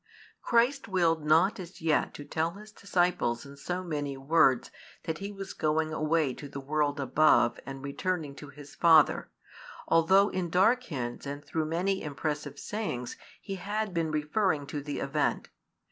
[0.41, 4.71] Christ willed not as yet to tell His disciples in so many words
[5.03, 9.29] that He was going away to the world above and returning to His Father,
[9.87, 14.97] although in dark hints and through many impressive sayings He had been referring to the
[14.97, 15.49] event.